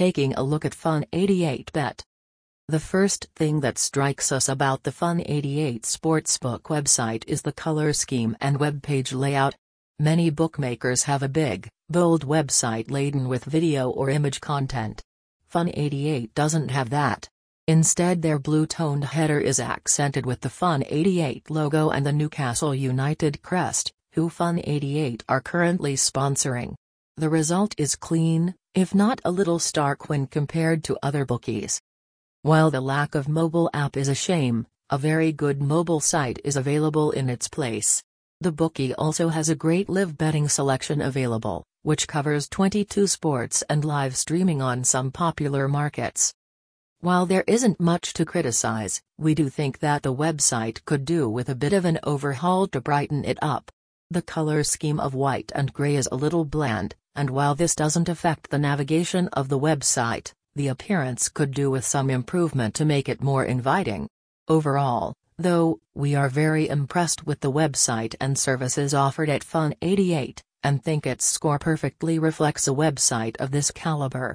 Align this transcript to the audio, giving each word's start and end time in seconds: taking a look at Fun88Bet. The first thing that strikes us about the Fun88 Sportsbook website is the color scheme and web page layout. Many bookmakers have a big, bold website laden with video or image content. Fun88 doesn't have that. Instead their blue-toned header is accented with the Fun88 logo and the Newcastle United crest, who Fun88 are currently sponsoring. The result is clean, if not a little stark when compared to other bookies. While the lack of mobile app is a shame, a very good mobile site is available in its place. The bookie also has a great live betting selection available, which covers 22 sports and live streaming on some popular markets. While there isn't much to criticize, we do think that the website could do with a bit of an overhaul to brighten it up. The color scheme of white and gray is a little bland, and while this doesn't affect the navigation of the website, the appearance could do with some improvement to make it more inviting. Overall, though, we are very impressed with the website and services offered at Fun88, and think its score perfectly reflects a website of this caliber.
taking 0.00 0.32
a 0.32 0.42
look 0.42 0.64
at 0.64 0.72
Fun88Bet. 0.72 2.00
The 2.68 2.80
first 2.80 3.28
thing 3.36 3.60
that 3.60 3.76
strikes 3.76 4.32
us 4.32 4.48
about 4.48 4.84
the 4.84 4.90
Fun88 4.90 5.82
Sportsbook 5.82 6.62
website 6.74 7.22
is 7.26 7.42
the 7.42 7.52
color 7.52 7.92
scheme 7.92 8.34
and 8.40 8.58
web 8.58 8.82
page 8.82 9.12
layout. 9.12 9.54
Many 9.98 10.30
bookmakers 10.30 11.02
have 11.02 11.22
a 11.22 11.28
big, 11.28 11.68
bold 11.90 12.26
website 12.26 12.90
laden 12.90 13.28
with 13.28 13.44
video 13.44 13.90
or 13.90 14.08
image 14.08 14.40
content. 14.40 15.02
Fun88 15.52 16.32
doesn't 16.34 16.70
have 16.70 16.88
that. 16.88 17.28
Instead 17.68 18.22
their 18.22 18.38
blue-toned 18.38 19.04
header 19.04 19.38
is 19.38 19.60
accented 19.60 20.24
with 20.24 20.40
the 20.40 20.48
Fun88 20.48 21.50
logo 21.50 21.90
and 21.90 22.06
the 22.06 22.18
Newcastle 22.20 22.74
United 22.74 23.42
crest, 23.42 23.92
who 24.12 24.30
Fun88 24.30 25.24
are 25.28 25.42
currently 25.42 25.94
sponsoring. 25.94 26.74
The 27.18 27.28
result 27.28 27.74
is 27.76 27.96
clean, 27.96 28.54
if 28.74 28.94
not 28.94 29.20
a 29.24 29.30
little 29.30 29.58
stark 29.58 30.08
when 30.08 30.26
compared 30.28 30.84
to 30.84 30.98
other 31.02 31.24
bookies. 31.24 31.80
While 32.42 32.70
the 32.70 32.80
lack 32.80 33.16
of 33.16 33.28
mobile 33.28 33.68
app 33.74 33.96
is 33.96 34.08
a 34.08 34.14
shame, 34.14 34.66
a 34.90 34.96
very 34.96 35.32
good 35.32 35.60
mobile 35.60 35.98
site 36.00 36.38
is 36.44 36.56
available 36.56 37.10
in 37.10 37.28
its 37.28 37.48
place. 37.48 38.02
The 38.40 38.52
bookie 38.52 38.94
also 38.94 39.28
has 39.28 39.48
a 39.48 39.56
great 39.56 39.88
live 39.88 40.16
betting 40.16 40.48
selection 40.48 41.00
available, 41.00 41.64
which 41.82 42.06
covers 42.06 42.48
22 42.48 43.08
sports 43.08 43.62
and 43.68 43.84
live 43.84 44.16
streaming 44.16 44.62
on 44.62 44.84
some 44.84 45.10
popular 45.10 45.66
markets. 45.66 46.32
While 47.00 47.26
there 47.26 47.44
isn't 47.46 47.80
much 47.80 48.12
to 48.14 48.24
criticize, 48.24 49.02
we 49.18 49.34
do 49.34 49.48
think 49.48 49.80
that 49.80 50.02
the 50.02 50.14
website 50.14 50.84
could 50.84 51.04
do 51.04 51.28
with 51.28 51.48
a 51.48 51.54
bit 51.54 51.72
of 51.72 51.84
an 51.84 51.98
overhaul 52.04 52.68
to 52.68 52.80
brighten 52.80 53.24
it 53.24 53.38
up. 53.42 53.70
The 54.10 54.22
color 54.22 54.62
scheme 54.64 55.00
of 55.00 55.14
white 55.14 55.50
and 55.54 55.72
gray 55.72 55.96
is 55.96 56.08
a 56.10 56.16
little 56.16 56.44
bland, 56.44 56.94
and 57.14 57.30
while 57.30 57.54
this 57.54 57.74
doesn't 57.74 58.08
affect 58.08 58.50
the 58.50 58.58
navigation 58.58 59.28
of 59.28 59.48
the 59.48 59.58
website, 59.58 60.32
the 60.54 60.68
appearance 60.68 61.28
could 61.28 61.52
do 61.52 61.70
with 61.70 61.84
some 61.84 62.10
improvement 62.10 62.74
to 62.74 62.84
make 62.84 63.08
it 63.08 63.22
more 63.22 63.44
inviting. 63.44 64.08
Overall, 64.48 65.14
though, 65.38 65.78
we 65.94 66.14
are 66.14 66.28
very 66.28 66.68
impressed 66.68 67.26
with 67.26 67.40
the 67.40 67.52
website 67.52 68.14
and 68.20 68.38
services 68.38 68.92
offered 68.92 69.30
at 69.30 69.42
Fun88, 69.44 70.40
and 70.62 70.82
think 70.82 71.06
its 71.06 71.24
score 71.24 71.58
perfectly 71.58 72.18
reflects 72.18 72.68
a 72.68 72.72
website 72.72 73.36
of 73.36 73.50
this 73.50 73.70
caliber. 73.70 74.28